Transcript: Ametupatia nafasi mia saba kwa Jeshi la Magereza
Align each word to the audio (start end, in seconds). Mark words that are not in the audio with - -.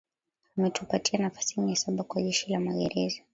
Ametupatia 0.57 1.19
nafasi 1.19 1.61
mia 1.61 1.75
saba 1.75 2.03
kwa 2.03 2.21
Jeshi 2.21 2.51
la 2.51 2.59
Magereza 2.59 3.21